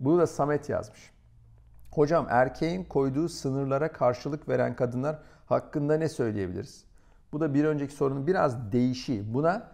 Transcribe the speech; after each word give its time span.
Bunu 0.00 0.18
da 0.18 0.26
Samet 0.26 0.68
yazmış. 0.68 1.10
Hocam 1.90 2.26
erkeğin 2.30 2.84
koyduğu 2.84 3.28
sınırlara 3.28 3.92
karşılık 3.92 4.48
veren 4.48 4.76
kadınlar 4.76 5.18
hakkında 5.46 5.96
ne 5.96 6.08
söyleyebiliriz? 6.08 6.84
Bu 7.32 7.40
da 7.40 7.54
bir 7.54 7.64
önceki 7.64 7.94
sorunun 7.94 8.26
biraz 8.26 8.72
değişi. 8.72 9.34
Buna 9.34 9.68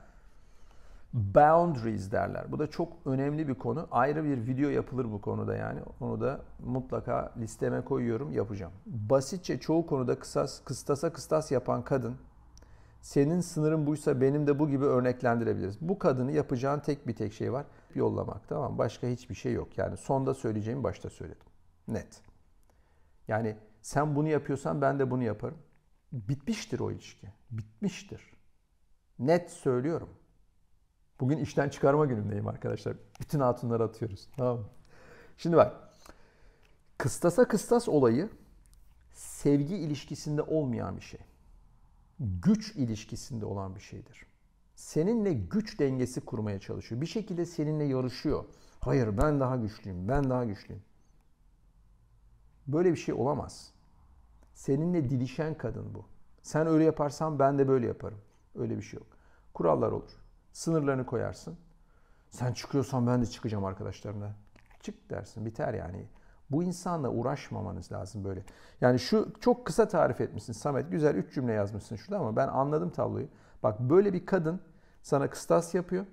boundaries 1.13 2.13
derler. 2.13 2.53
Bu 2.53 2.59
da 2.59 2.67
çok 2.67 2.93
önemli 3.07 3.49
bir 3.49 3.55
konu. 3.55 3.89
Ayrı 3.91 4.25
bir 4.25 4.47
video 4.47 4.71
yapılır 4.71 5.13
bu 5.13 5.21
konuda 5.21 5.57
yani. 5.57 5.81
Onu 6.01 6.21
da 6.21 6.41
mutlaka 6.65 7.33
listeme 7.39 7.81
koyuyorum, 7.81 8.33
yapacağım. 8.33 8.73
Basitçe 8.87 9.61
çoğu 9.61 9.87
konuda 9.87 10.19
kısas, 10.19 10.61
kıstasa 10.65 11.13
kıstas 11.13 11.53
yapan 11.53 11.83
kadın 11.83 12.17
senin 13.03 13.41
sınırın 13.41 13.87
buysa 13.87 14.21
benim 14.21 14.47
de 14.47 14.59
bu 14.59 14.69
gibi 14.69 14.85
örneklendirebiliriz. 14.85 15.81
Bu 15.81 15.99
kadını 15.99 16.33
yapacağın 16.33 16.81
tek 16.81 17.07
bir 17.07 17.17
tek 17.17 17.33
şey 17.33 17.53
var. 17.53 17.67
Yollamak 17.95 18.49
tamam 18.49 18.79
Başka 18.79 19.07
hiçbir 19.07 19.35
şey 19.35 19.53
yok. 19.53 19.79
Yani 19.79 19.97
sonda 19.97 20.35
söyleyeceğimi 20.35 20.83
başta 20.83 21.11
söyledim. 21.11 21.47
Net. 21.89 22.23
Yani 23.29 23.57
sen 23.83 24.17
bunu 24.17 24.29
yapıyorsan 24.29 24.81
ben 24.81 24.99
de 24.99 25.11
bunu 25.11 25.23
yaparım. 25.23 25.59
Bitmiştir 26.13 26.81
o 26.81 26.91
ilişki. 26.91 27.27
Bitmiştir. 27.51 28.33
Net 29.19 29.51
söylüyorum. 29.51 30.09
Bugün 31.21 31.39
işten 31.39 31.69
çıkarma 31.69 32.07
günündeyim 32.07 32.49
arkadaşlar. 32.49 32.97
Bütün 33.21 33.41
hatunları 33.41 33.85
atıyoruz. 33.85 34.29
Tamam 34.37 34.59
mı? 34.59 34.67
Şimdi 35.37 35.57
bak. 35.57 35.77
Kıstasa 36.99 37.49
kıstas 37.49 37.89
olayı 37.89 38.31
sevgi 39.13 39.77
ilişkisinde 39.77 40.43
olmayan 40.43 40.97
bir 40.97 41.03
şey. 41.03 41.21
Güç 42.23 42.77
ilişkisinde 42.77 43.45
olan 43.45 43.75
bir 43.77 43.81
şeydir. 43.81 44.27
Seninle 44.75 45.33
güç 45.33 45.79
dengesi 45.79 46.21
kurmaya 46.21 46.61
çalışıyor. 46.61 47.01
Bir 47.01 47.07
şekilde 47.07 47.47
seninle 47.47 47.85
yarışıyor. 47.85 48.45
Hayır 48.81 49.19
ben 49.19 49.41
daha 49.41 49.57
güçlüyüm, 49.57 50.09
ben 50.09 50.31
daha 50.31 50.45
güçlüyüm. 50.45 50.83
Böyle 52.67 52.91
bir 52.91 52.97
şey 52.97 53.15
olamaz. 53.15 53.73
Seninle 54.55 55.11
dilişen 55.11 55.59
kadın 55.59 55.95
bu. 55.95 56.05
Sen 56.43 56.67
öyle 56.67 56.85
yaparsan 56.85 57.39
ben 57.39 57.59
de 57.59 57.69
böyle 57.69 57.87
yaparım. 57.87 58.19
Öyle 58.55 58.77
bir 58.77 58.83
şey 58.83 58.99
yok. 58.99 59.07
Kurallar 59.55 59.93
olur. 59.93 60.11
Sınırlarını 60.53 61.07
koyarsın. 61.07 61.57
Sen 62.31 62.53
çıkıyorsan 62.53 63.07
ben 63.07 63.23
de 63.23 63.27
çıkacağım 63.27 63.65
arkadaşlarımla. 63.65 64.35
Çık 64.81 65.11
dersin 65.11 65.47
biter 65.47 65.75
yani. 65.75 66.07
Bu 66.53 66.63
insanla 66.63 67.09
uğraşmamanız 67.09 67.93
lazım 67.93 68.25
böyle. 68.25 68.45
Yani 68.81 68.99
şu 68.99 69.33
çok 69.41 69.67
kısa 69.67 69.89
tarif 69.89 70.21
etmişsin 70.21 70.53
Samet. 70.53 70.91
Güzel 70.91 71.15
3 71.15 71.35
cümle 71.35 71.53
yazmışsın 71.53 71.97
şurada 71.97 72.19
ama 72.19 72.37
ben 72.37 72.49
anladım 72.49 72.91
tabloyu. 72.91 73.29
Bak 73.63 73.81
böyle 73.81 74.13
bir 74.13 74.27
kadın 74.27 74.61
sana 75.03 75.31
kıstas 75.31 75.75
yapıyor. 75.75 76.07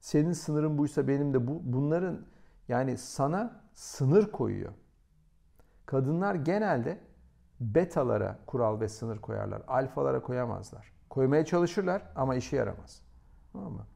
Senin 0.00 0.32
sınırın 0.32 0.78
buysa 0.78 1.08
benim 1.08 1.34
de 1.34 1.46
bu. 1.46 1.60
Bunların 1.64 2.26
yani 2.68 2.98
sana 2.98 3.62
sınır 3.72 4.32
koyuyor. 4.32 4.72
Kadınlar 5.86 6.34
genelde 6.34 7.00
betalara 7.60 8.38
kural 8.46 8.80
ve 8.80 8.88
sınır 8.88 9.18
koyarlar. 9.18 9.62
Alfalara 9.68 10.22
koyamazlar. 10.22 10.92
Koymaya 11.10 11.44
çalışırlar 11.44 12.02
ama 12.16 12.34
işe 12.34 12.56
yaramaz. 12.56 13.02
Tamam 13.52 13.72
mı? 13.72 13.86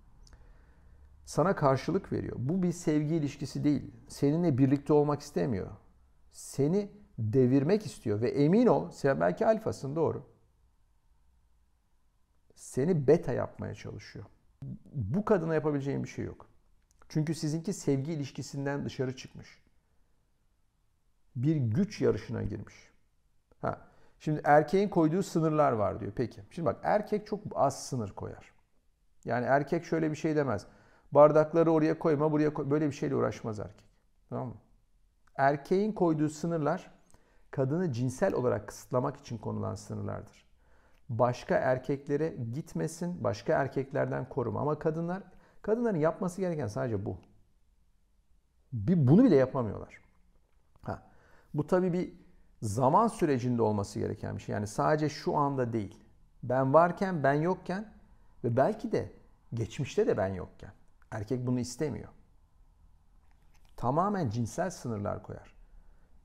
Sana 1.24 1.56
karşılık 1.56 2.12
veriyor. 2.12 2.36
Bu 2.38 2.62
bir 2.62 2.72
sevgi 2.72 3.14
ilişkisi 3.14 3.64
değil. 3.64 3.90
Seninle 4.08 4.58
birlikte 4.58 4.92
olmak 4.92 5.20
istemiyor. 5.20 5.70
Seni 6.30 6.90
devirmek 7.18 7.86
istiyor 7.86 8.20
ve 8.20 8.30
emin 8.30 8.66
ol 8.66 8.90
sen 8.90 9.20
belki 9.20 9.46
alfasın 9.46 9.96
doğru. 9.96 10.26
Seni 12.54 13.06
beta 13.06 13.32
yapmaya 13.32 13.74
çalışıyor. 13.74 14.24
Bu 14.92 15.24
kadına 15.24 15.54
yapabileceğin 15.54 16.02
bir 16.02 16.08
şey 16.08 16.24
yok. 16.24 16.46
Çünkü 17.08 17.34
sizinki 17.34 17.72
sevgi 17.72 18.12
ilişkisinden 18.12 18.84
dışarı 18.84 19.16
çıkmış. 19.16 19.62
Bir 21.36 21.56
güç 21.56 22.00
yarışına 22.00 22.42
girmiş. 22.42 22.74
Ha. 23.60 23.80
Şimdi 24.18 24.40
erkeğin 24.44 24.88
koyduğu 24.88 25.22
sınırlar 25.22 25.72
var 25.72 26.00
diyor. 26.00 26.12
Peki. 26.16 26.40
Şimdi 26.50 26.66
bak 26.66 26.80
erkek 26.82 27.26
çok 27.26 27.40
az 27.54 27.86
sınır 27.86 28.10
koyar. 28.10 28.52
Yani 29.24 29.46
erkek 29.46 29.84
şöyle 29.84 30.10
bir 30.10 30.16
şey 30.16 30.36
demez. 30.36 30.66
Bardakları 31.14 31.72
oraya 31.72 31.98
koyma, 31.98 32.32
buraya 32.32 32.54
koy. 32.54 32.70
Böyle 32.70 32.86
bir 32.86 32.92
şeyle 32.92 33.14
uğraşmaz 33.16 33.60
erkek. 33.60 33.86
Tamam 34.28 34.48
mı? 34.48 34.54
Erkeğin 35.36 35.92
koyduğu 35.92 36.28
sınırlar 36.28 36.90
kadını 37.50 37.92
cinsel 37.92 38.34
olarak 38.34 38.68
kısıtlamak 38.68 39.16
için 39.16 39.38
konulan 39.38 39.74
sınırlardır. 39.74 40.44
Başka 41.08 41.54
erkeklere 41.54 42.28
gitmesin, 42.28 43.24
başka 43.24 43.52
erkeklerden 43.52 44.28
koruma. 44.28 44.60
Ama 44.60 44.78
kadınlar, 44.78 45.22
kadınların 45.62 45.98
yapması 45.98 46.40
gereken 46.40 46.66
sadece 46.66 47.06
bu. 47.06 47.18
Bir, 48.72 49.06
bunu 49.06 49.24
bile 49.24 49.36
yapamıyorlar. 49.36 50.00
Ha. 50.82 51.02
Bu 51.54 51.66
tabii 51.66 51.92
bir 51.92 52.12
zaman 52.62 53.08
sürecinde 53.08 53.62
olması 53.62 53.98
gereken 53.98 54.36
bir 54.36 54.42
şey. 54.42 54.52
Yani 54.52 54.66
sadece 54.66 55.08
şu 55.08 55.36
anda 55.36 55.72
değil. 55.72 56.04
Ben 56.42 56.74
varken, 56.74 57.22
ben 57.22 57.34
yokken 57.34 57.92
ve 58.44 58.56
belki 58.56 58.92
de 58.92 59.12
geçmişte 59.54 60.06
de 60.06 60.16
ben 60.16 60.28
yokken. 60.28 60.72
Erkek 61.14 61.46
bunu 61.46 61.60
istemiyor. 61.60 62.08
Tamamen 63.76 64.30
cinsel 64.30 64.70
sınırlar 64.70 65.22
koyar. 65.22 65.54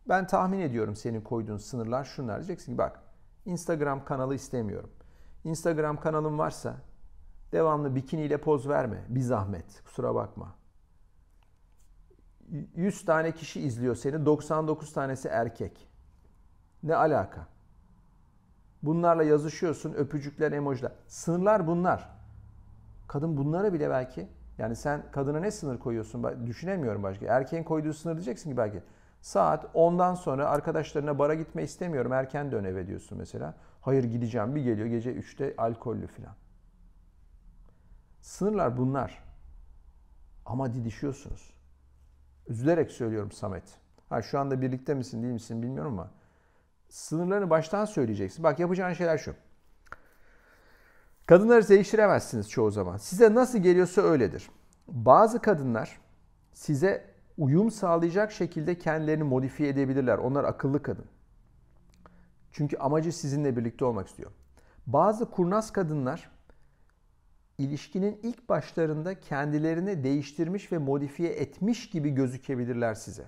Ben 0.08 0.28
tahmin 0.28 0.60
ediyorum 0.60 0.96
senin 0.96 1.22
koyduğun 1.22 1.58
sınırlar 1.58 2.04
şunlar. 2.04 2.38
Diyeceksin 2.38 2.72
ki 2.72 2.78
bak 2.78 3.04
Instagram 3.46 4.06
kanalı 4.06 4.36
istemiyorum. 4.36 4.90
Instagram 5.44 6.00
kanalın 6.00 6.38
varsa 6.38 6.76
devamlı 7.52 7.96
bikiniyle 7.96 8.38
poz 8.38 8.70
verme. 8.70 9.06
Bir 9.10 9.22
zahmet. 9.22 9.84
Kusura 9.86 10.16
bakma. 10.16 10.56
100 12.76 13.06
tane 13.06 13.32
kişi 13.32 13.62
izliyor 13.62 13.96
seni. 13.96 14.26
99 14.26 14.94
tanesi 14.94 15.28
erkek. 15.28 15.90
Ne 16.84 16.96
alaka? 16.96 17.48
Bunlarla 18.84 19.24
yazışıyorsun, 19.24 19.94
öpücükler, 19.94 20.52
emojiler. 20.52 20.92
Sınırlar 21.08 21.68
bunlar. 21.68 22.10
Kadın 23.08 23.38
bunlara 23.38 23.74
bile 23.74 23.90
belki 23.90 24.28
yani 24.60 24.76
sen 24.76 25.04
kadına 25.12 25.40
ne 25.40 25.52
sınır 25.52 25.80
koyuyorsun? 25.80 26.48
Düşünemiyorum 26.48 27.04
başka. 27.04 27.26
Erkeğin 27.26 27.64
koyduğu 27.64 27.94
sınır 27.94 28.16
diyeceksin 28.16 28.52
ki 28.52 28.58
belki 28.58 28.84
saat 29.22 29.66
10'dan 29.76 30.16
sonra 30.16 30.50
arkadaşlarına 30.50 31.20
bara 31.20 31.34
gitme 31.34 31.64
istemiyorum. 31.64 32.14
Erken 32.14 32.52
dön 32.52 32.64
eve 32.64 32.88
diyorsun 32.88 33.18
mesela. 33.18 33.56
Hayır 33.82 34.04
gideceğim. 34.04 34.56
Bir 34.56 34.62
geliyor 34.62 34.88
gece 34.88 35.14
3'te 35.16 35.54
alkollü 35.58 36.08
falan. 36.08 36.36
Sınırlar 38.22 38.78
bunlar. 38.78 39.24
Ama 40.46 40.74
didişiyorsunuz. 40.74 41.54
Üzülerek 42.48 42.92
söylüyorum 42.92 43.32
Samet. 43.32 43.78
Ha 44.10 44.22
şu 44.22 44.40
anda 44.40 44.62
birlikte 44.62 44.94
misin 44.94 45.24
değil 45.24 45.34
misin 45.34 45.62
bilmiyorum 45.62 46.00
ama 46.00 46.12
sınırlarını 46.90 47.50
baştan 47.50 47.86
söyleyeceksin. 47.86 48.44
Bak 48.44 48.60
yapacağın 48.60 48.94
şeyler 48.94 49.18
şu. 49.18 49.36
Kadınları 51.30 51.70
değiştiremezsiniz 51.70 52.50
çoğu 52.50 52.72
zaman. 52.72 52.98
Size 52.98 53.36
nasıl 53.36 53.60
geliyorsa 53.60 54.02
öyledir. 54.02 54.50
Bazı 54.88 55.42
kadınlar 55.42 56.00
size 56.54 57.06
uyum 57.38 57.72
sağlayacak 57.72 58.32
şekilde 58.32 58.78
kendilerini 58.78 59.24
modifiye 59.24 59.70
edebilirler. 59.70 60.18
Onlar 60.18 60.44
akıllı 60.44 60.82
kadın. 60.82 61.06
Çünkü 62.52 62.78
amacı 62.78 63.12
sizinle 63.12 63.58
birlikte 63.58 63.86
olmak 63.86 64.08
istiyor. 64.08 64.32
Bazı 64.88 65.32
kurnaz 65.32 65.72
kadınlar 65.72 66.32
ilişkinin 67.58 68.20
ilk 68.24 68.50
başlarında 68.50 69.20
kendilerini 69.20 70.04
değiştirmiş 70.04 70.72
ve 70.72 70.78
modifiye 70.78 71.30
etmiş 71.30 71.90
gibi 71.90 72.10
gözükebilirler 72.10 72.94
size. 72.94 73.26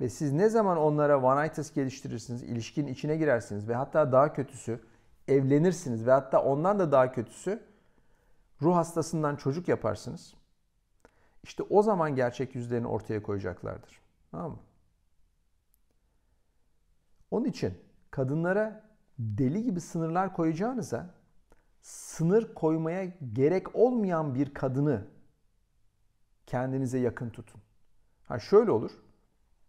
Ve 0.00 0.08
siz 0.08 0.32
ne 0.32 0.48
zaman 0.48 0.78
onlara 0.78 1.22
vanitis 1.22 1.74
geliştirirsiniz, 1.74 2.42
ilişkinin 2.42 2.92
içine 2.92 3.16
girersiniz 3.16 3.68
ve 3.68 3.74
hatta 3.74 4.12
daha 4.12 4.32
kötüsü 4.32 4.80
evlenirsiniz 5.28 6.06
ve 6.06 6.10
hatta 6.10 6.42
ondan 6.42 6.78
da 6.78 6.92
daha 6.92 7.12
kötüsü 7.12 7.62
ruh 8.62 8.76
hastasından 8.76 9.36
çocuk 9.36 9.68
yaparsınız. 9.68 10.34
İşte 11.42 11.62
o 11.62 11.82
zaman 11.82 12.14
gerçek 12.14 12.54
yüzlerini 12.54 12.86
ortaya 12.86 13.22
koyacaklardır. 13.22 14.00
Tamam 14.30 14.50
mı? 14.50 14.58
Onun 17.30 17.44
için 17.44 17.74
kadınlara 18.10 18.84
deli 19.18 19.62
gibi 19.62 19.80
sınırlar 19.80 20.32
koyacağınıza 20.32 21.14
sınır 21.82 22.54
koymaya 22.54 23.04
gerek 23.32 23.76
olmayan 23.76 24.34
bir 24.34 24.54
kadını 24.54 25.06
kendinize 26.46 26.98
yakın 26.98 27.30
tutun. 27.30 27.60
Ha 28.24 28.38
şöyle 28.38 28.70
olur. 28.70 28.90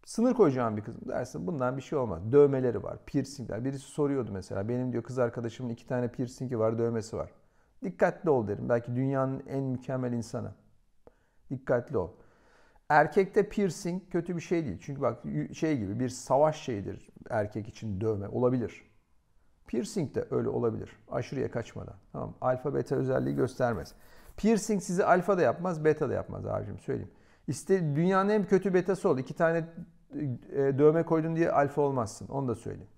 Sınır 0.07 0.33
koyacağım 0.33 0.77
bir 0.77 0.81
kızım 0.81 1.01
dersin 1.07 1.47
bundan 1.47 1.77
bir 1.77 1.81
şey 1.81 1.99
olmaz. 1.99 2.31
Dövmeleri 2.31 2.83
var, 2.83 2.97
piercingler. 3.05 3.65
Birisi 3.65 3.85
soruyordu 3.85 4.31
mesela. 4.31 4.69
Benim 4.69 4.91
diyor 4.91 5.03
kız 5.03 5.19
arkadaşımın 5.19 5.69
iki 5.69 5.87
tane 5.87 6.07
piercingi 6.07 6.59
var, 6.59 6.79
dövmesi 6.79 7.17
var. 7.17 7.31
Dikkatli 7.83 8.29
ol 8.29 8.47
derim. 8.47 8.69
Belki 8.69 8.95
dünyanın 8.95 9.43
en 9.47 9.63
mükemmel 9.63 10.13
insanı. 10.13 10.51
Dikkatli 11.49 11.97
ol. 11.97 12.11
Erkekte 12.89 13.49
piercing 13.49 14.01
kötü 14.11 14.35
bir 14.35 14.41
şey 14.41 14.65
değil. 14.65 14.77
Çünkü 14.81 15.01
bak 15.01 15.23
şey 15.53 15.77
gibi 15.77 15.99
bir 15.99 16.09
savaş 16.09 16.61
şeyidir 16.61 17.09
erkek 17.29 17.67
için 17.67 18.01
dövme 18.01 18.27
olabilir. 18.27 18.91
Piercing 19.67 20.15
de 20.15 20.27
öyle 20.31 20.49
olabilir. 20.49 20.89
Aşırıya 21.11 21.51
kaçmadan. 21.51 21.95
Tamam 22.11 22.35
Alfa 22.41 22.75
beta 22.75 22.95
özelliği 22.95 23.35
göstermez. 23.35 23.93
Piercing 24.37 24.81
sizi 24.81 25.05
alfa 25.05 25.37
da 25.37 25.41
yapmaz, 25.41 25.85
beta 25.85 26.09
da 26.09 26.13
yapmaz 26.13 26.45
abicim 26.45 26.79
söyleyeyim. 26.79 27.11
İşte 27.47 27.95
dünyanın 27.95 28.29
en 28.29 28.43
kötü 28.45 28.73
betası 28.73 29.09
ol. 29.09 29.17
İki 29.17 29.33
tane 29.33 29.65
dövme 30.51 31.03
koydun 31.03 31.35
diye 31.35 31.51
alfa 31.51 31.81
olmazsın. 31.81 32.27
Onu 32.27 32.47
da 32.47 32.55
söyleyeyim. 32.55 32.89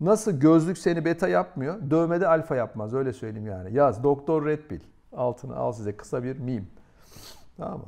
Nasıl 0.00 0.32
gözlük 0.32 0.78
seni 0.78 1.04
beta 1.04 1.28
yapmıyor, 1.28 1.90
dövme 1.90 2.20
de 2.20 2.28
alfa 2.28 2.56
yapmaz. 2.56 2.94
Öyle 2.94 3.12
söyleyeyim 3.12 3.46
yani. 3.46 3.74
Yaz. 3.74 4.04
Doktor 4.04 4.46
Red 4.46 4.62
Pill. 4.68 4.80
Altına 5.12 5.56
al 5.56 5.72
size 5.72 5.96
kısa 5.96 6.22
bir 6.22 6.38
meme. 6.38 6.64
Tamam 7.56 7.78
mı? 7.78 7.86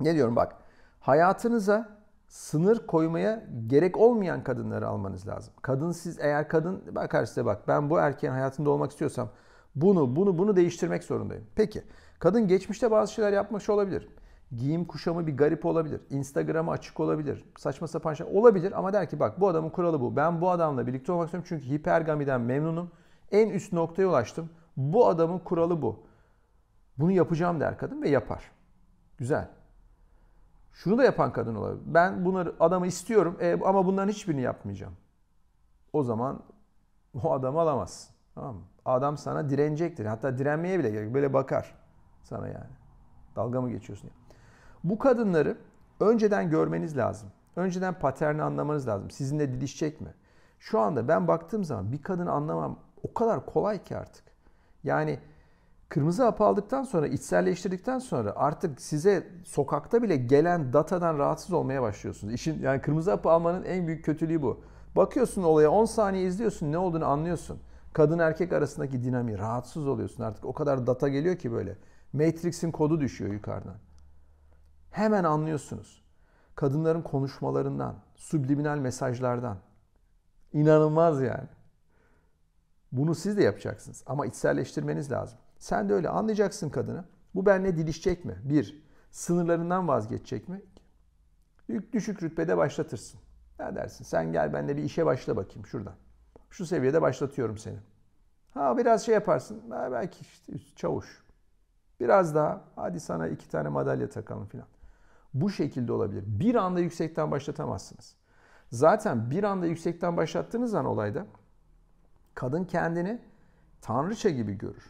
Ne 0.00 0.14
diyorum 0.14 0.36
bak. 0.36 0.56
Hayatınıza 1.00 1.88
sınır 2.28 2.86
koymaya 2.86 3.44
gerek 3.66 3.96
olmayan 3.96 4.44
kadınları 4.44 4.88
almanız 4.88 5.28
lazım. 5.28 5.54
Kadın 5.62 5.92
siz 5.92 6.18
eğer 6.20 6.48
kadın 6.48 6.82
bakar 6.94 7.24
size 7.24 7.44
bak 7.44 7.68
ben 7.68 7.90
bu 7.90 7.98
erkeğin 7.98 8.32
hayatında 8.32 8.70
olmak 8.70 8.90
istiyorsam 8.90 9.28
bunu 9.74 10.16
bunu 10.16 10.38
bunu 10.38 10.56
değiştirmek 10.56 11.04
zorundayım. 11.04 11.44
Peki 11.54 11.82
kadın 12.18 12.48
geçmişte 12.48 12.90
bazı 12.90 13.12
şeyler 13.12 13.32
yapmış 13.32 13.68
olabilir. 13.68 14.08
Giyim 14.56 14.84
kuşamı 14.84 15.26
bir 15.26 15.36
garip 15.36 15.66
olabilir. 15.66 16.00
Instagram'ı 16.10 16.70
açık 16.70 17.00
olabilir. 17.00 17.44
Saçma 17.58 17.88
sapan 17.88 18.14
şey 18.14 18.26
olabilir 18.30 18.78
ama 18.78 18.92
der 18.92 19.10
ki 19.10 19.20
bak 19.20 19.40
bu 19.40 19.48
adamın 19.48 19.70
kuralı 19.70 20.00
bu. 20.00 20.16
Ben 20.16 20.40
bu 20.40 20.50
adamla 20.50 20.86
birlikte 20.86 21.12
olmak 21.12 21.26
istiyorum 21.26 21.46
çünkü 21.48 21.66
hipergamiden 21.66 22.40
memnunum. 22.40 22.90
En 23.30 23.48
üst 23.48 23.72
noktaya 23.72 24.06
ulaştım. 24.06 24.50
Bu 24.76 25.06
adamın 25.06 25.38
kuralı 25.38 25.82
bu. 25.82 26.02
Bunu 26.98 27.12
yapacağım 27.12 27.60
der 27.60 27.78
kadın 27.78 28.02
ve 28.02 28.08
yapar. 28.08 28.50
Güzel. 29.18 29.48
Şunu 30.72 30.98
da 30.98 31.04
yapan 31.04 31.32
kadın 31.32 31.54
olabilir. 31.54 31.82
Ben 31.86 32.24
bunları 32.24 32.54
adamı 32.60 32.86
istiyorum 32.86 33.36
e, 33.40 33.60
ama 33.64 33.86
bunların 33.86 34.08
hiçbirini 34.08 34.40
yapmayacağım. 34.40 34.96
O 35.92 36.02
zaman 36.02 36.42
o 37.22 37.32
adamı 37.32 37.60
alamazsın. 37.60 38.14
Tamam 38.34 38.54
mı? 38.54 38.62
Adam 38.84 39.18
sana 39.18 39.50
direnecektir. 39.50 40.06
Hatta 40.06 40.38
direnmeye 40.38 40.78
bile 40.78 40.90
gerek. 40.90 41.14
Böyle 41.14 41.32
bakar 41.32 41.74
sana 42.22 42.48
yani. 42.48 42.70
Dalga 43.36 43.60
mı 43.60 43.70
geçiyorsun? 43.70 44.10
Bu 44.84 44.98
kadınları 44.98 45.56
önceden 46.00 46.50
görmeniz 46.50 46.96
lazım. 46.96 47.28
Önceden 47.56 47.94
paterni 47.94 48.42
anlamanız 48.42 48.88
lazım. 48.88 49.10
Sizinle 49.10 49.52
didişecek 49.52 50.00
mi? 50.00 50.14
Şu 50.58 50.80
anda 50.80 51.08
ben 51.08 51.28
baktığım 51.28 51.64
zaman 51.64 51.92
bir 51.92 52.02
kadını 52.02 52.30
anlamam 52.30 52.78
o 53.02 53.14
kadar 53.14 53.46
kolay 53.46 53.84
ki 53.84 53.96
artık. 53.96 54.24
Yani 54.84 55.18
kırmızı 55.88 56.24
hap 56.24 56.40
aldıktan 56.40 56.82
sonra, 56.82 57.06
içselleştirdikten 57.06 57.98
sonra 57.98 58.32
artık 58.36 58.80
size 58.80 59.26
sokakta 59.44 60.02
bile 60.02 60.16
gelen 60.16 60.72
datadan 60.72 61.18
rahatsız 61.18 61.52
olmaya 61.52 61.82
başlıyorsunuz. 61.82 62.34
İşin 62.34 62.62
yani 62.62 62.80
kırmızı 62.80 63.10
hapı 63.10 63.30
almanın 63.30 63.64
en 63.64 63.86
büyük 63.86 64.04
kötülüğü 64.04 64.42
bu. 64.42 64.60
Bakıyorsun 64.96 65.42
olaya 65.42 65.70
10 65.70 65.84
saniye 65.84 66.24
izliyorsun 66.26 66.72
ne 66.72 66.78
olduğunu 66.78 67.04
anlıyorsun. 67.04 67.58
Kadın 67.92 68.18
erkek 68.18 68.52
arasındaki 68.52 69.04
dinamiği 69.04 69.38
rahatsız 69.38 69.88
oluyorsun 69.88 70.22
artık. 70.22 70.44
O 70.44 70.52
kadar 70.52 70.86
data 70.86 71.08
geliyor 71.08 71.36
ki 71.36 71.52
böyle. 71.52 71.76
Matrix'in 72.12 72.70
kodu 72.70 73.00
düşüyor 73.00 73.32
yukarıdan. 73.32 73.76
Hemen 74.90 75.24
anlıyorsunuz. 75.24 76.04
Kadınların 76.54 77.02
konuşmalarından, 77.02 77.96
subliminal 78.16 78.78
mesajlardan. 78.78 79.58
İnanılmaz 80.52 81.20
yani. 81.20 81.48
Bunu 82.92 83.14
siz 83.14 83.36
de 83.36 83.42
yapacaksınız 83.42 84.02
ama 84.06 84.26
içselleştirmeniz 84.26 85.10
lazım. 85.10 85.38
Sen 85.58 85.88
de 85.88 85.94
öyle 85.94 86.08
anlayacaksın 86.08 86.70
kadını. 86.70 87.04
Bu 87.34 87.46
benimle 87.46 87.76
dilişecek 87.76 88.24
mi? 88.24 88.36
Bir, 88.44 88.82
sınırlarından 89.10 89.88
vazgeçecek 89.88 90.48
mi? 90.48 90.62
Yük 91.68 91.92
düşük 91.92 92.22
rütbede 92.22 92.56
başlatırsın. 92.56 93.20
Ne 93.60 93.74
dersin? 93.74 94.04
Sen 94.04 94.32
gel 94.32 94.52
benimle 94.52 94.76
bir 94.76 94.82
işe 94.82 95.06
başla 95.06 95.36
bakayım 95.36 95.66
şuradan. 95.66 95.94
Şu 96.50 96.66
seviyede 96.66 97.02
başlatıyorum 97.02 97.58
seni. 97.58 97.78
Ha 98.50 98.78
biraz 98.78 99.06
şey 99.06 99.14
yaparsın. 99.14 99.62
Belki 99.70 100.20
işte 100.20 100.76
çavuş. 100.76 101.24
Biraz 102.00 102.34
daha 102.34 102.64
hadi 102.76 103.00
sana 103.00 103.28
iki 103.28 103.48
tane 103.48 103.68
madalya 103.68 104.10
takalım 104.10 104.46
filan. 104.46 104.66
Bu 105.34 105.50
şekilde 105.50 105.92
olabilir. 105.92 106.24
Bir 106.26 106.54
anda 106.54 106.80
yüksekten 106.80 107.30
başlatamazsınız. 107.30 108.16
Zaten 108.72 109.30
bir 109.30 109.44
anda 109.44 109.66
yüksekten 109.66 110.16
başlattığınız 110.16 110.74
an 110.74 110.84
olayda 110.84 111.26
kadın 112.34 112.64
kendini 112.64 113.20
tanrıça 113.80 114.30
gibi 114.30 114.58
görür. 114.58 114.84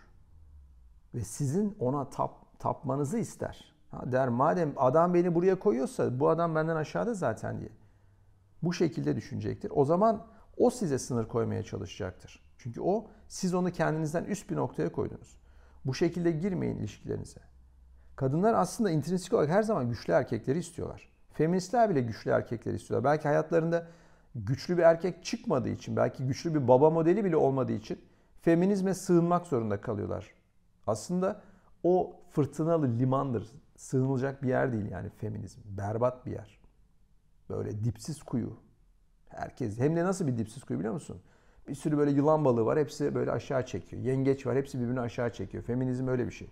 Ve 1.14 1.20
sizin 1.20 1.76
ona 1.78 2.10
tap, 2.10 2.58
tapmanızı 2.58 3.18
ister. 3.18 3.74
Ha 3.90 4.12
der 4.12 4.28
madem 4.28 4.72
adam 4.76 5.14
beni 5.14 5.34
buraya 5.34 5.58
koyuyorsa 5.58 6.20
bu 6.20 6.28
adam 6.28 6.54
benden 6.54 6.76
aşağıda 6.76 7.14
zaten 7.14 7.60
diye. 7.60 7.70
Bu 8.62 8.72
şekilde 8.72 9.16
düşünecektir. 9.16 9.72
O 9.74 9.84
zaman 9.84 10.26
o 10.56 10.70
size 10.70 10.98
sınır 10.98 11.28
koymaya 11.28 11.62
çalışacaktır. 11.62 12.42
Çünkü 12.58 12.80
o 12.80 13.06
siz 13.28 13.54
onu 13.54 13.72
kendinizden 13.72 14.24
üst 14.24 14.50
bir 14.50 14.56
noktaya 14.56 14.92
koydunuz. 14.92 15.36
Bu 15.84 15.94
şekilde 15.94 16.30
girmeyin 16.30 16.76
ilişkilerinize. 16.76 17.40
Kadınlar 18.16 18.54
aslında 18.54 18.90
intrinsik 18.90 19.32
olarak 19.32 19.50
her 19.50 19.62
zaman 19.62 19.88
güçlü 19.88 20.12
erkekleri 20.12 20.58
istiyorlar. 20.58 21.08
Feministler 21.32 21.90
bile 21.90 22.00
güçlü 22.00 22.30
erkekleri 22.30 22.76
istiyorlar. 22.76 23.12
Belki 23.12 23.28
hayatlarında 23.28 23.86
güçlü 24.34 24.78
bir 24.78 24.82
erkek 24.82 25.24
çıkmadığı 25.24 25.68
için, 25.68 25.96
belki 25.96 26.26
güçlü 26.26 26.54
bir 26.54 26.68
baba 26.68 26.90
modeli 26.90 27.24
bile 27.24 27.36
olmadığı 27.36 27.72
için 27.72 28.00
feminizme 28.42 28.94
sığınmak 28.94 29.46
zorunda 29.46 29.80
kalıyorlar. 29.80 30.30
Aslında 30.86 31.40
o 31.82 32.16
fırtınalı 32.30 32.98
limandır. 32.98 33.50
Sığınılacak 33.76 34.42
bir 34.42 34.48
yer 34.48 34.72
değil 34.72 34.90
yani 34.90 35.08
feminizm. 35.08 35.60
Berbat 35.64 36.26
bir 36.26 36.30
yer. 36.30 36.60
Böyle 37.50 37.84
dipsiz 37.84 38.22
kuyu. 38.22 38.56
Herkes 39.28 39.78
hem 39.78 39.96
de 39.96 40.04
nasıl 40.04 40.26
bir 40.26 40.38
dipsiz 40.38 40.64
kuyu 40.64 40.78
biliyor 40.78 40.94
musun? 40.94 41.20
Bir 41.68 41.74
sürü 41.74 41.98
böyle 41.98 42.10
yılan 42.10 42.44
balığı 42.44 42.64
var. 42.64 42.78
Hepsi 42.78 43.14
böyle 43.14 43.30
aşağı 43.30 43.66
çekiyor. 43.66 44.02
Yengeç 44.02 44.46
var. 44.46 44.56
Hepsi 44.56 44.80
birbirini 44.80 45.00
aşağı 45.00 45.32
çekiyor. 45.32 45.64
Feminizm 45.64 46.08
öyle 46.08 46.26
bir 46.26 46.32
şey. 46.32 46.48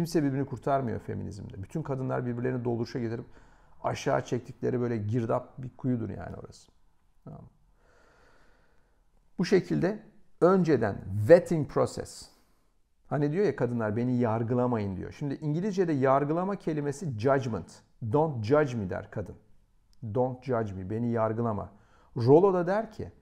Kimse 0.00 0.22
birbirini 0.22 0.46
kurtarmıyor 0.46 1.00
feminizmde. 1.00 1.62
Bütün 1.62 1.82
kadınlar 1.82 2.26
birbirlerini 2.26 2.64
dolduruşa 2.64 2.98
getirip 2.98 3.24
aşağı 3.82 4.24
çektikleri 4.24 4.80
böyle 4.80 4.96
girdap 4.96 5.58
bir 5.58 5.76
kuyudur 5.76 6.10
yani 6.10 6.36
orası. 6.36 6.72
Tamam. 7.24 7.44
Bu 9.38 9.44
şekilde 9.44 10.02
önceden 10.40 10.96
vetting 11.28 11.70
process. 11.70 12.28
Hani 13.06 13.32
diyor 13.32 13.44
ya 13.44 13.56
kadınlar 13.56 13.96
beni 13.96 14.16
yargılamayın 14.16 14.96
diyor. 14.96 15.12
Şimdi 15.12 15.34
İngilizce'de 15.34 15.92
yargılama 15.92 16.56
kelimesi 16.56 17.18
judgment. 17.18 17.82
Don't 18.12 18.44
judge 18.44 18.76
me 18.76 18.90
der 18.90 19.10
kadın. 19.10 19.36
Don't 20.14 20.44
judge 20.44 20.72
me. 20.72 20.90
Beni 20.90 21.10
yargılama. 21.10 21.72
Rollo 22.16 22.54
da 22.54 22.66
der 22.66 22.92
ki 22.92 23.12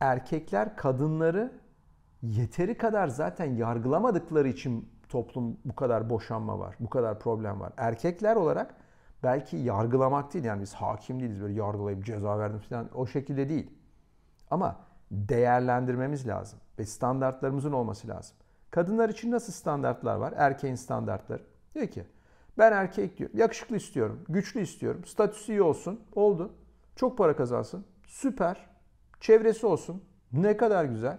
erkekler 0.00 0.76
kadınları 0.76 1.52
yeteri 2.22 2.76
kadar 2.76 3.08
zaten 3.08 3.54
yargılamadıkları 3.54 4.48
için 4.48 4.99
toplum 5.10 5.56
bu 5.64 5.74
kadar 5.76 6.10
boşanma 6.10 6.58
var, 6.58 6.76
bu 6.80 6.90
kadar 6.90 7.18
problem 7.18 7.60
var. 7.60 7.72
Erkekler 7.76 8.36
olarak 8.36 8.74
belki 9.22 9.56
yargılamak 9.56 10.34
değil 10.34 10.44
yani 10.44 10.62
biz 10.62 10.74
hakim 10.74 11.20
değiliz 11.20 11.42
böyle 11.42 11.54
yargılayıp 11.54 12.04
ceza 12.04 12.38
verdim 12.38 12.60
falan 12.68 12.88
o 12.94 13.06
şekilde 13.06 13.48
değil. 13.48 13.70
Ama 14.50 14.76
değerlendirmemiz 15.10 16.28
lazım 16.28 16.58
ve 16.78 16.84
standartlarımızın 16.84 17.72
olması 17.72 18.08
lazım. 18.08 18.36
Kadınlar 18.70 19.08
için 19.08 19.30
nasıl 19.30 19.52
standartlar 19.52 20.16
var? 20.16 20.34
Erkeğin 20.36 20.74
standartları. 20.74 21.42
Diyor 21.74 21.86
ki 21.86 22.04
ben 22.58 22.72
erkek 22.72 23.18
diyor. 23.18 23.30
Yakışıklı 23.34 23.76
istiyorum, 23.76 24.24
güçlü 24.28 24.60
istiyorum, 24.60 25.04
statüsü 25.04 25.52
iyi 25.52 25.62
olsun. 25.62 26.00
Oldu. 26.14 26.52
Çok 26.96 27.18
para 27.18 27.36
kazansın. 27.36 27.84
Süper. 28.06 28.70
Çevresi 29.20 29.66
olsun. 29.66 30.04
Ne 30.32 30.56
kadar 30.56 30.84
güzel. 30.84 31.18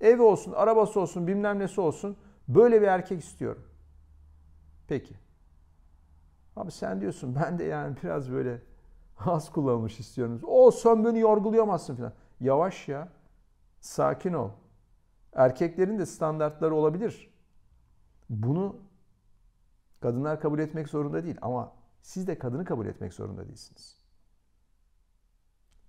Evi 0.00 0.22
olsun, 0.22 0.52
arabası 0.52 1.00
olsun, 1.00 1.26
bilmem 1.26 1.58
nesi 1.58 1.80
olsun. 1.80 2.16
Böyle 2.54 2.82
bir 2.82 2.86
erkek 2.86 3.20
istiyorum. 3.20 3.62
Peki. 4.88 5.14
Abi 6.56 6.70
sen 6.70 7.00
diyorsun 7.00 7.34
ben 7.42 7.58
de 7.58 7.64
yani 7.64 7.96
biraz 8.02 8.30
böyle 8.32 8.62
az 9.18 9.52
kullanmış 9.52 10.00
istiyorum. 10.00 10.40
O 10.46 10.70
sen 10.70 11.04
beni 11.04 11.18
yargılayamazsın 11.18 11.96
falan. 11.96 12.12
Yavaş 12.40 12.88
ya. 12.88 13.08
Sakin 13.80 14.32
ol. 14.32 14.50
Erkeklerin 15.32 15.98
de 15.98 16.06
standartları 16.06 16.74
olabilir. 16.74 17.34
Bunu 18.30 18.76
kadınlar 20.00 20.40
kabul 20.40 20.58
etmek 20.58 20.88
zorunda 20.88 21.24
değil 21.24 21.36
ama 21.42 21.72
siz 22.02 22.26
de 22.26 22.38
kadını 22.38 22.64
kabul 22.64 22.86
etmek 22.86 23.12
zorunda 23.14 23.48
değilsiniz. 23.48 23.98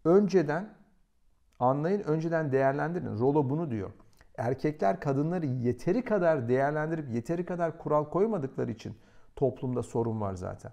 Önceden 0.06 0.74
anlayın, 1.60 2.00
önceden 2.00 2.52
değerlendirin. 2.52 3.20
Rolo 3.20 3.50
bunu 3.50 3.72
diyor. 3.72 3.92
Erkekler 4.38 5.00
kadınları 5.00 5.46
yeteri 5.46 6.04
kadar 6.04 6.50
değerlendirip 6.50 7.10
yeteri 7.10 7.46
kadar 7.46 7.78
kural 7.78 8.06
koymadıkları 8.06 8.72
için 8.72 8.98
toplumda 9.36 9.84
sorun 9.84 10.22
var 10.22 10.34
zaten. 10.34 10.72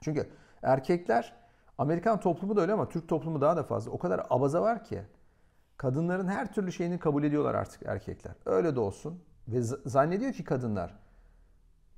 Çünkü 0.00 0.28
erkekler 0.62 1.36
Amerikan 1.78 2.20
toplumu 2.20 2.56
da 2.56 2.60
öyle 2.60 2.72
ama 2.72 2.88
Türk 2.88 3.08
toplumu 3.08 3.40
daha 3.40 3.56
da 3.56 3.62
fazla. 3.62 3.90
O 3.90 3.98
kadar 3.98 4.26
abaza 4.30 4.62
var 4.62 4.84
ki 4.84 5.02
kadınların 5.76 6.28
her 6.28 6.52
türlü 6.52 6.72
şeyini 6.72 6.98
kabul 6.98 7.24
ediyorlar 7.24 7.54
artık 7.54 7.82
erkekler. 7.86 8.34
Öyle 8.46 8.76
de 8.76 8.80
olsun. 8.80 9.22
Ve 9.48 9.62
zannediyor 9.62 10.32
ki 10.32 10.44
kadınlar 10.44 10.98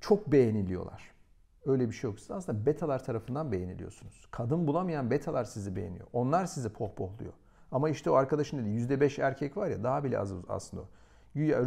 çok 0.01 0.31
beğeniliyorlar. 0.31 1.11
Öyle 1.65 1.87
bir 1.87 1.93
şey 1.93 2.09
yok. 2.09 2.19
Siz 2.19 2.31
aslında 2.31 2.65
betalar 2.65 3.03
tarafından 3.03 3.51
beğeniliyorsunuz. 3.51 4.27
Kadın 4.31 4.67
bulamayan 4.67 5.11
betalar 5.11 5.43
sizi 5.43 5.75
beğeniyor. 5.75 6.07
Onlar 6.13 6.45
sizi 6.45 6.73
pohpohluyor. 6.73 7.33
Ama 7.71 7.89
işte 7.89 8.09
o 8.09 8.13
arkadaşın 8.13 8.57
dedi 8.57 8.93
%5 8.93 9.21
erkek 9.21 9.57
var 9.57 9.67
ya 9.67 9.83
daha 9.83 10.03
bile 10.03 10.19
az 10.19 10.33
aslında 10.49 10.83
o. 10.83 10.87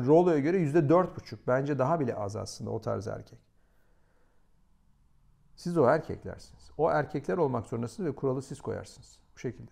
Rolo'ya 0.06 0.38
göre 0.38 0.58
%4,5. 0.58 1.36
Bence 1.46 1.78
daha 1.78 2.00
bile 2.00 2.14
az 2.14 2.36
aslında 2.36 2.70
o 2.70 2.80
tarz 2.80 3.06
erkek. 3.06 3.38
Siz 5.56 5.78
o 5.78 5.86
erkeklersiniz. 5.86 6.70
O 6.78 6.90
erkekler 6.90 7.38
olmak 7.38 7.66
zorundasınız 7.66 8.08
ve 8.08 8.14
kuralı 8.14 8.42
siz 8.42 8.60
koyarsınız. 8.60 9.18
Bu 9.34 9.38
şekilde. 9.38 9.70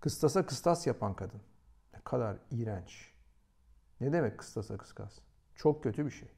Kıstasa 0.00 0.46
kıstas 0.46 0.86
yapan 0.86 1.14
kadın. 1.14 1.40
Ne 1.94 2.00
kadar 2.00 2.36
iğrenç. 2.50 3.12
Ne 4.00 4.12
demek 4.12 4.38
kıstasa 4.38 4.76
kıstas? 4.76 5.18
Çok 5.54 5.82
kötü 5.82 6.06
bir 6.06 6.10
şey. 6.10 6.28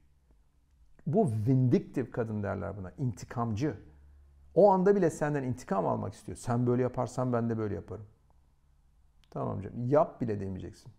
Bu 1.07 1.31
vindictive 1.31 2.11
kadın 2.11 2.43
derler 2.43 2.77
buna. 2.77 2.93
İntikamcı. 2.99 3.77
O 4.55 4.71
anda 4.71 4.97
bile 4.97 5.11
senden 5.11 5.43
intikam 5.43 5.87
almak 5.87 6.15
istiyor. 6.15 6.39
Sen 6.39 6.67
böyle 6.67 6.83
yaparsan 6.83 7.33
ben 7.33 7.51
de 7.51 7.59
böyle 7.59 7.75
yaparım. 7.75 8.07
Tamam 9.31 9.61
canım. 9.61 9.89
Yap 9.89 10.21
bile 10.21 10.41
demeyeceksin. 10.41 10.93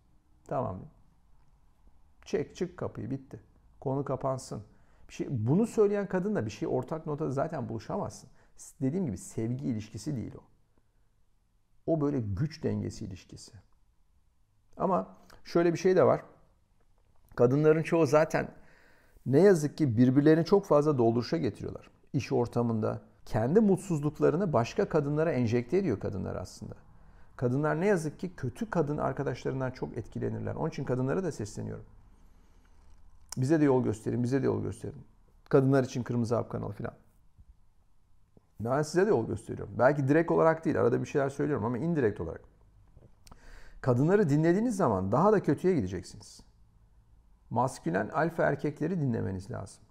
Tamam. 0.46 0.80
Çek 2.24 2.56
çık 2.56 2.76
kapıyı 2.76 3.10
bitti. 3.10 3.40
Konu 3.80 4.04
kapansın. 4.04 4.62
Bir 5.08 5.14
şey, 5.14 5.26
bunu 5.30 5.66
söyleyen 5.66 6.06
kadınla 6.06 6.46
bir 6.46 6.50
şey 6.50 6.68
ortak 6.68 7.06
notada 7.06 7.30
zaten 7.30 7.68
buluşamazsın. 7.68 8.30
Dediğim 8.80 9.06
gibi 9.06 9.18
sevgi 9.18 9.66
ilişkisi 9.66 10.16
değil 10.16 10.34
o. 10.34 10.42
O 11.86 12.00
böyle 12.00 12.20
güç 12.20 12.62
dengesi 12.62 13.04
ilişkisi. 13.04 13.52
Ama 14.76 15.16
şöyle 15.44 15.72
bir 15.72 15.78
şey 15.78 15.96
de 15.96 16.04
var. 16.04 16.22
Kadınların 17.36 17.82
çoğu 17.82 18.06
zaten 18.06 18.48
ne 19.26 19.40
yazık 19.40 19.78
ki 19.78 19.96
birbirlerini 19.96 20.44
çok 20.44 20.66
fazla 20.66 20.98
dolduruşa 20.98 21.36
getiriyorlar. 21.36 21.90
İş 22.12 22.32
ortamında 22.32 23.02
kendi 23.24 23.60
mutsuzluklarını 23.60 24.52
başka 24.52 24.88
kadınlara 24.88 25.32
enjekte 25.32 25.76
ediyor 25.76 26.00
kadınlar 26.00 26.36
aslında. 26.36 26.74
Kadınlar 27.38 27.80
ne 27.80 27.86
yazık 27.86 28.20
ki 28.20 28.36
kötü 28.36 28.70
kadın 28.70 28.98
arkadaşlarından 28.98 29.70
çok 29.70 29.96
etkilenirler. 29.96 30.54
Onun 30.54 30.68
için 30.68 30.84
kadınlara 30.84 31.24
da 31.24 31.32
sesleniyorum. 31.32 31.84
Bize 33.36 33.60
de 33.60 33.64
yol 33.64 33.84
gösterin, 33.84 34.22
bize 34.22 34.42
de 34.42 34.46
yol 34.46 34.62
gösterin. 34.62 35.04
Kadınlar 35.48 35.84
için 35.84 36.02
Kırmızı 36.02 36.34
Hap 36.34 36.50
kanalı 36.50 36.72
falan. 36.72 36.94
Ben 38.60 38.82
size 38.82 39.06
de 39.06 39.10
yol 39.10 39.26
gösteriyorum. 39.26 39.74
Belki 39.78 40.08
direkt 40.08 40.30
olarak 40.30 40.64
değil, 40.64 40.80
arada 40.80 41.00
bir 41.00 41.06
şeyler 41.06 41.28
söylüyorum 41.28 41.64
ama 41.64 41.78
indirekt 41.78 42.20
olarak. 42.20 42.40
Kadınları 43.80 44.28
dinlediğiniz 44.28 44.76
zaman 44.76 45.12
daha 45.12 45.32
da 45.32 45.42
kötüye 45.42 45.74
gideceksiniz. 45.74 46.40
Maskülen 47.50 48.08
alfa 48.08 48.42
erkekleri 48.42 49.00
dinlemeniz 49.00 49.50
lazım. 49.50 49.82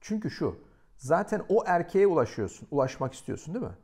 Çünkü 0.00 0.30
şu, 0.30 0.58
zaten 0.96 1.42
o 1.48 1.64
erkeğe 1.66 2.06
ulaşıyorsun, 2.06 2.68
ulaşmak 2.70 3.14
istiyorsun 3.14 3.54
değil 3.54 3.64
mi? 3.64 3.76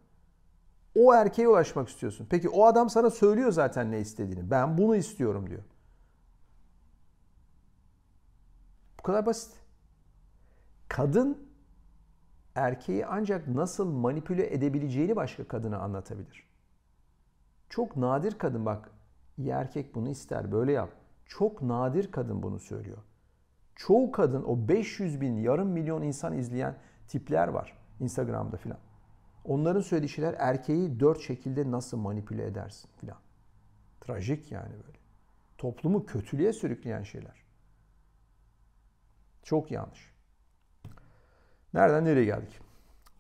O 0.95 1.15
erkeğe 1.15 1.49
ulaşmak 1.49 1.89
istiyorsun. 1.89 2.27
Peki 2.31 2.49
o 2.49 2.65
adam 2.67 2.91
sana 2.91 3.11
söylüyor 3.11 3.53
zaten 3.53 3.93
ne 3.93 4.01
istediğini. 4.01 4.51
Ben 4.51 4.79
bunu 4.79 4.97
istiyorum 4.97 5.51
diyor. 5.51 5.63
Bu 8.99 9.03
kadar 9.03 9.27
basit. 9.27 9.53
Kadın 10.89 11.49
erkeği 12.55 13.07
ancak 13.07 13.49
nasıl 13.49 13.93
manipüle 13.93 14.55
edebileceğini 14.55 15.17
başka 15.17 15.49
kadına 15.49 15.79
anlatabilir. 15.79 16.47
Çok 17.69 17.97
nadir 17.97 18.39
kadın 18.39 18.67
bak 18.67 18.91
iyi 19.39 19.49
erkek 19.49 19.95
bunu 19.95 20.09
ister 20.09 20.53
böyle 20.53 20.73
yap. 20.73 20.91
Çok 21.27 21.63
nadir 21.63 22.11
kadın 22.11 22.43
bunu 22.43 22.59
söylüyor. 22.59 22.99
Çoğu 23.75 24.13
kadın 24.13 24.45
o 24.45 24.69
500 24.69 25.21
bin 25.21 25.37
yarım 25.37 25.69
milyon 25.69 26.03
insan 26.03 26.39
izleyen 26.39 26.77
tipler 27.09 27.49
var 27.49 27.79
Instagram'da 28.01 28.57
filan. 28.57 28.79
Onların 29.45 29.81
söylediği 29.81 30.09
şeyler 30.09 30.35
erkeği 30.39 31.01
dört 31.01 31.21
şekilde 31.21 31.71
nasıl 31.71 31.97
manipüle 31.97 32.47
edersin 32.47 32.91
filan. 33.01 33.19
Trajik 34.01 34.53
yani 34.53 34.73
böyle. 34.73 34.99
Toplumu 35.59 36.07
kötülüğe 36.07 36.53
sürükleyen 36.53 37.03
şeyler. 37.03 37.43
Çok 39.43 39.71
yanlış. 39.71 40.13
Nereden 41.75 42.05
nereye 42.05 42.25
geldik? 42.25 42.61